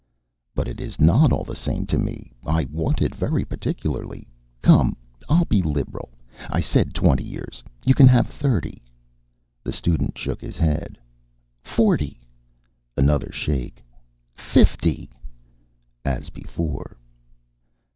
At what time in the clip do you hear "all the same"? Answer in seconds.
1.31-1.85